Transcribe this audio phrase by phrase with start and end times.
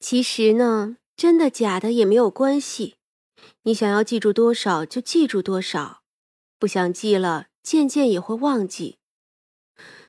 [0.00, 2.96] 其实呢，真的假的也没有关系，
[3.62, 6.02] 你想要记住多少就记住多少，
[6.58, 8.98] 不想记了，渐渐也会忘记。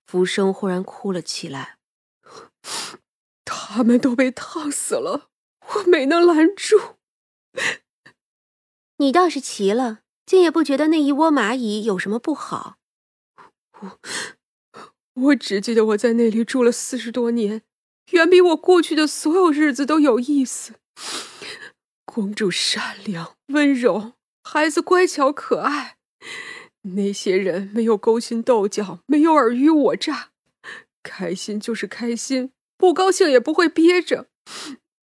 [0.05, 1.77] 福生忽然哭了起来，
[3.43, 5.29] 他们都被烫死了，
[5.61, 6.97] 我没能拦住。
[8.97, 12.77] 你倒是奇了，竟也不觉得那一窝蚂蚁有什么不好。
[13.79, 13.99] 我
[15.13, 17.63] 我只记得我在那里住了四十多年。
[18.11, 20.73] 远比我过去的所有日子都有意思。
[22.05, 24.13] 公主善良温柔，
[24.43, 25.97] 孩子乖巧可爱。
[26.81, 30.29] 那些人没有勾心斗角，没有尔虞我诈，
[31.03, 34.27] 开心就是开心，不高兴也不会憋着。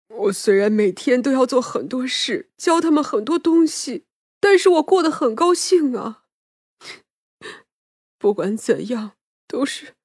[0.09, 4.05] 我虽然每天都要做很多事，教他们很多东西，
[4.41, 6.23] 但是我过得很高兴啊。
[8.19, 9.13] 不管怎样，
[9.47, 9.96] 都是。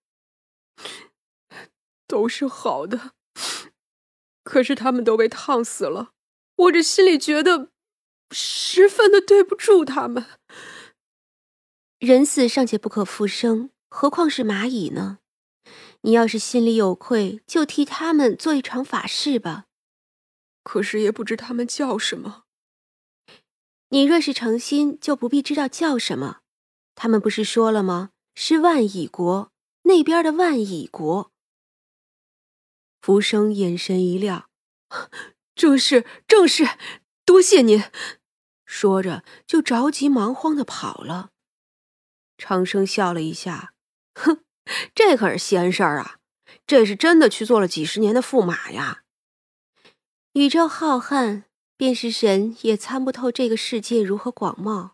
[2.11, 3.13] 都是好的，
[4.43, 6.11] 可是他们都被烫死了，
[6.57, 7.69] 我这心里觉得
[8.31, 10.25] 十分的对不住他们。
[11.99, 15.19] 人死尚且不可复生，何况是蚂蚁呢？
[16.01, 19.67] 你要是心里有愧，就替他们做一场法事吧。
[20.65, 22.43] 可是也不知他们叫什么。
[23.89, 26.39] 你若是诚心，就不必知道叫什么。
[26.93, 28.09] 他们不是说了吗？
[28.35, 29.51] 是万蚁国
[29.83, 31.30] 那边的万蚁国。
[33.01, 34.47] 福生眼神一亮，
[35.55, 36.67] 正是正是，
[37.25, 37.83] 多谢您。
[38.63, 41.31] 说着就着急忙慌的跑了。
[42.37, 43.73] 长生笑了一下，
[44.13, 44.43] 哼，
[44.93, 46.17] 这可是闲事儿啊，
[46.67, 49.01] 这是真的去做了几十年的驸马呀。
[50.33, 51.43] 宇宙浩瀚，
[51.75, 54.91] 便是神也参不透这个世界如何广袤。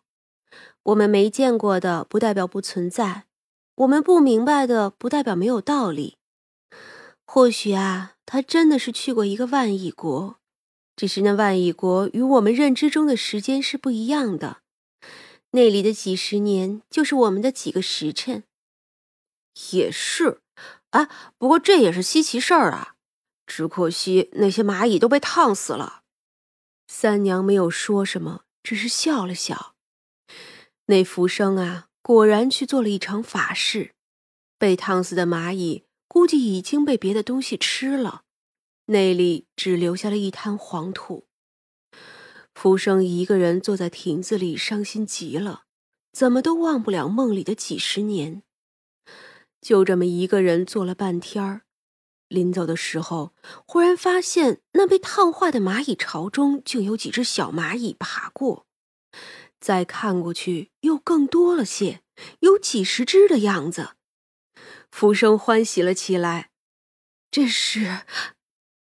[0.84, 3.24] 我们没见过的，不代表不存在；
[3.76, 6.18] 我们不明白的，不代表没有道理。
[7.30, 10.40] 或许啊，他真的是去过一个万亿国，
[10.96, 14.62] 只是那万亿国与我们认知中的时间是不一样的。
[15.52, 18.46] 那里的几十年就是我们的几个时辰。
[19.72, 20.40] 也是，
[20.92, 22.96] 哎，不过这也是稀奇事儿啊。
[23.46, 26.04] 只可惜那些蚂蚁都被烫死了。
[26.88, 29.76] 三娘没有说什么，只是笑了笑。
[30.86, 33.94] 那浮生啊，果然去做了一场法事，
[34.58, 35.84] 被烫死的蚂蚁。
[36.18, 38.24] 估计已经被别的东西吃了，
[38.88, 41.28] 那里只留下了一滩黄土。
[42.56, 45.66] 浮生一个人坐在亭子里，伤心极了，
[46.12, 48.42] 怎么都忘不了梦里的几十年。
[49.62, 51.62] 就这么一个人坐了半天儿，
[52.30, 53.36] 临走的时候，
[53.68, 58.66] 忽然发现那被烫化的蚂蚁巢中竟有几只小蚂蚁爬过，
[59.62, 62.02] 再看过去又更多了些，
[62.40, 63.92] 有几十只的样子。
[64.92, 66.52] 浮生欢喜了起来，
[67.30, 68.06] 这是，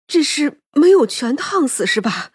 [0.07, 2.31] 这是没有全烫死是吧？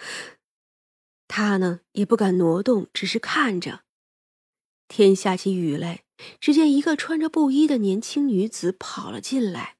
[1.26, 3.84] 他呢也不敢挪动，只是看着。
[4.88, 6.04] 天下起雨来，
[6.40, 9.76] 只见一个穿着布衣的年轻女子跑了进来，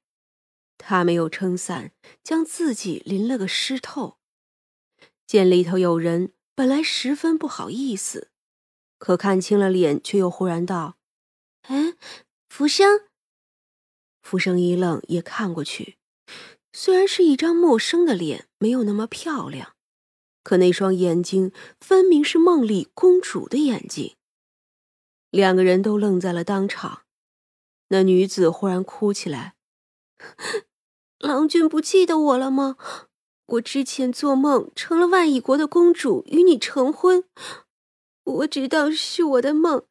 [0.77, 1.91] 她没有撑伞，
[2.23, 4.19] 将自己淋了个湿透。
[5.25, 8.29] 见里头有人，本来十分不好意思，
[8.99, 10.97] 可看清了脸，却又忽然道
[11.67, 11.95] ：“哎，
[12.47, 13.08] 浮生。”
[14.21, 15.97] 浮生一愣，也看过去。
[16.71, 19.73] 虽然是一张陌生的脸，没有那么漂亮，
[20.43, 24.15] 可那双眼睛分明是梦里公主的眼睛。
[25.31, 27.01] 两个人都愣在了当场。
[27.89, 29.55] 那女子忽然哭起来
[31.17, 32.77] ：“郎君不记得我了吗？
[33.47, 37.23] 我之前做梦成了万蚁国的公主，与你成婚。
[38.23, 39.85] 我知道是我的梦，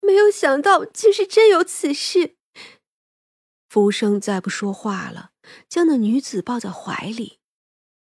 [0.00, 2.34] 没有想到竟是真有此事。”
[3.68, 5.32] 福生再不说话了，
[5.68, 7.38] 将那女子抱在怀里。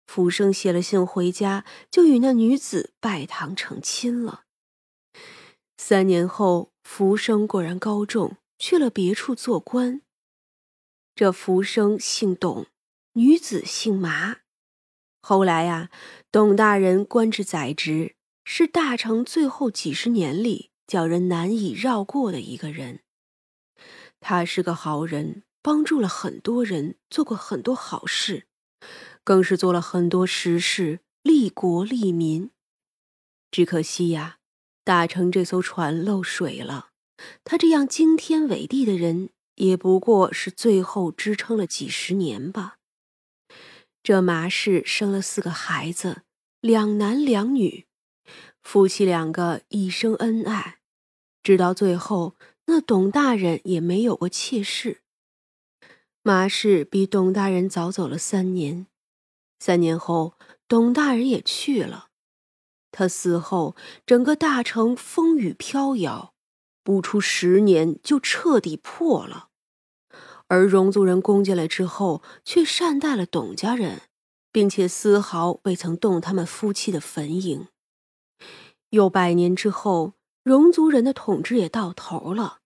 [0.06, 4.44] 福生写了信回家，就与那女子拜堂成亲了。
[5.76, 10.02] 三年后，福生果然高中，去了别处做官。
[11.16, 12.66] 这福生姓董，
[13.14, 14.36] 女子姓麻。
[15.20, 15.90] 后来呀，
[16.30, 18.14] 董大人官至宰执，
[18.44, 23.00] 是大成最后几十年里叫人难以绕过的一个人。
[24.20, 25.42] 他是个好人。
[25.66, 28.46] 帮助了很多人，做过很多好事，
[29.24, 32.52] 更是做了很多实事，利国利民。
[33.50, 34.38] 只可惜呀，
[34.84, 36.90] 大成这艘船漏水了，
[37.42, 42.76] 他这样惊天伟地的人，也不过是最后支撑了几十年吧。
[44.04, 46.22] 这马氏生了四个孩子，
[46.60, 47.86] 两男两女，
[48.62, 50.78] 夫妻两个一生恩爱，
[51.42, 52.36] 直到最后，
[52.66, 55.00] 那董大人也没有过妾室。
[56.26, 58.88] 马氏比董大人早走了三年，
[59.60, 60.34] 三年后，
[60.66, 62.08] 董大人也去了。
[62.90, 66.34] 他死后，整个大城风雨飘摇，
[66.82, 69.50] 不出十年就彻底破了。
[70.48, 74.02] 而荣族人攻进来之后，却善待了董家人，
[74.50, 77.68] 并且丝毫未曾动他们夫妻的坟茔。
[78.90, 82.58] 又百年之后，荣族人的统治也到头了，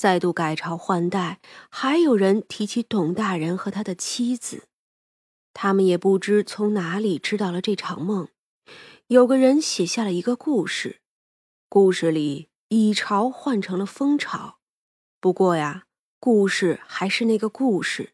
[0.00, 4.64] 再度改朝换代，还有人提起董大人和他的妻子。
[5.52, 8.28] 他们也不知从哪里知道了这场梦。
[9.08, 11.00] 有个人写下了一个故事，
[11.68, 14.58] 故事里蚁巢换成了蜂巢。
[15.20, 15.84] 不过呀。
[16.22, 18.12] 故事还是那个故事，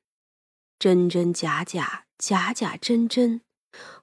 [0.79, 3.41] 真真假假，假假真真，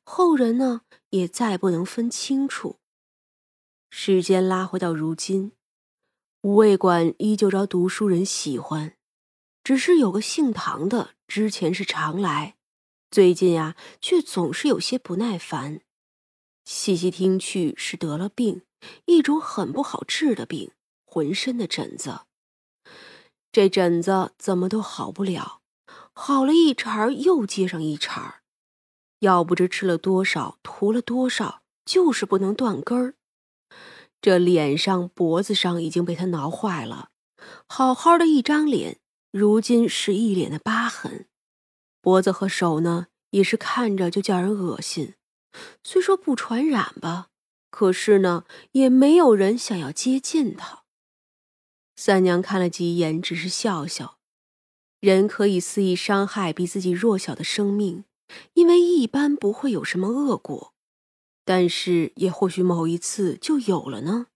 [0.04, 0.82] 后人呢
[1.12, 2.80] 也再不能分清楚。
[3.90, 5.54] 时间拉回到如今，
[6.44, 8.98] 五味馆依旧招读书人喜欢，
[9.64, 12.58] 只是有个姓唐的，之前是常来，
[13.10, 15.80] 最近呀却总是有些不耐烦。
[16.66, 18.64] 细细听去，是得了病，
[19.06, 20.72] 一种很不好治的病，
[21.06, 22.24] 浑身的疹子。
[23.54, 25.62] 这疹子怎么都好不了，
[26.12, 28.42] 好了一茬又接上一茬
[29.20, 33.16] 药不知吃了多少，涂了多少，就是不能断根儿。
[34.24, 37.10] 这脸上、脖子上已经被他挠坏了，
[37.68, 39.02] 好好的一张脸，
[39.34, 41.28] 如今是一脸的疤痕。
[42.02, 45.16] 脖子和手呢，也是看着就叫人恶心。
[45.84, 47.28] 虽说不传染吧，
[47.70, 50.84] 可是呢，也没有人想要接近他。
[51.98, 54.20] 三娘看了几眼，只是笑笑。
[55.02, 58.06] 人可以肆意伤害比自己弱小的生命，
[58.54, 60.73] 因为一般不会有什么恶果。
[61.46, 64.28] 但是也或许某一次就有了呢。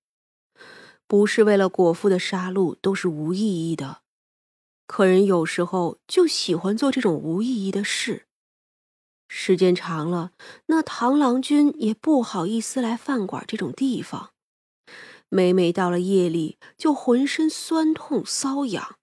[1.07, 4.01] 不是为了果腹的杀戮都是无意义的，
[4.85, 8.25] 可人有时候就喜欢做这种无意义的事。
[9.29, 10.31] 时间长了，
[10.67, 14.31] 那螳螂君也不好意思来饭馆这种地方。
[15.29, 18.95] 每每到了夜里，就浑身酸痛瘙痒，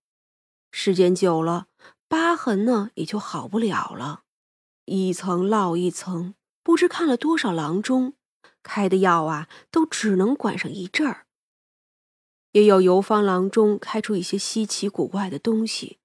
[0.73, 1.67] 时间久了，
[2.09, 4.23] 疤痕呢也就好不了了，
[4.87, 8.15] 一层落一层，不知看了多少郎中，
[8.65, 11.27] 开的药啊，都只能管上一阵儿。
[12.53, 15.99] 也有游方郎中开出一些稀奇古怪的东西，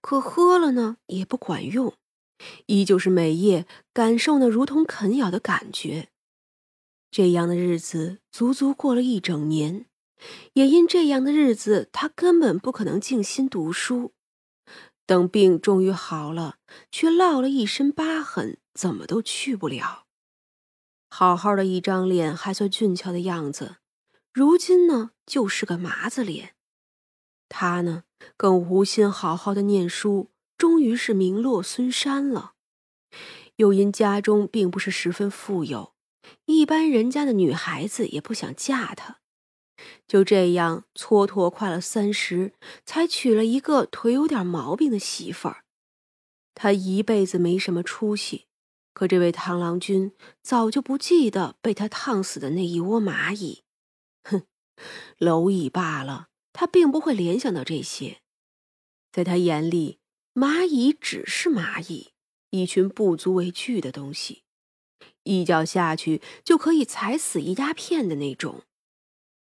[0.00, 1.92] 可喝了呢也不管用，
[2.66, 6.08] 依旧是每夜感受那如同啃咬的感觉。
[7.10, 9.86] 这样的日子足足过了一整年，
[10.54, 14.14] 也因这样的日子，他根本不可能静心读书。
[15.04, 16.56] 等病终于好了，
[16.90, 20.05] 却落了一身疤痕，怎么都去不了。
[21.08, 23.76] 好好的一张脸还算俊俏的样子，
[24.32, 26.54] 如今呢就是个麻子脸。
[27.48, 28.04] 他呢
[28.36, 32.54] 更无心好好的念书，终于是名落孙山了。
[33.56, 35.94] 又因家中并不是十分富有。
[36.46, 39.20] 一般人家的女孩子也不想嫁他，
[40.08, 42.52] 就这样蹉跎快了三十，
[42.84, 45.62] 才娶了一个腿有点毛病的媳妇儿。
[46.52, 48.45] 他一辈子没什么出息，
[48.96, 53.62] 可这位螳螂君早就不记得被他烫死的那一窝蚂蚁。
[54.22, 54.44] 哼，
[55.18, 58.22] 蝼蚁罢了，他并不会联想到这些。
[59.12, 59.98] 在他眼里，
[60.32, 62.12] 蚂蚁只是蚂蚁，
[62.48, 64.44] 一群不足为惧的东西。
[65.24, 68.62] 一脚下去就可以踩死一大片的那种，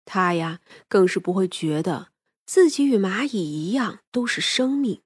[0.03, 2.11] 他呀更是不会觉得
[2.45, 5.01] 自己与蚂蚁一样都是生命。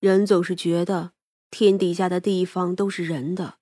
[0.00, 1.12] 人总是觉得
[1.50, 3.58] 天底下的地方都是人的，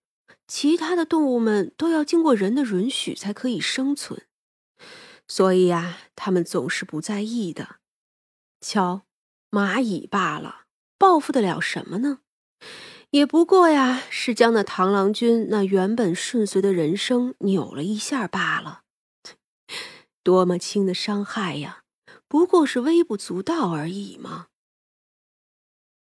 [0.48, 4.26] 其他的动物们都要经过人的允许才可以生存，
[5.28, 7.76] 所以呀，他们总是不在意的。
[8.60, 9.02] 瞧，
[9.50, 10.62] 蚂蚁罢了，
[10.98, 12.20] 报复得了什么呢？
[13.10, 18.82] 也不过呀，是将那螳螂君那原本顺遂的人生扭了一下罢了。
[20.24, 21.84] 多么轻的伤害呀，
[22.26, 24.48] 不过是微不足道而已嘛。